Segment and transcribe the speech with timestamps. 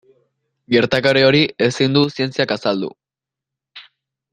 [0.75, 2.93] Gertakari hori ezin du zientziak azaldu.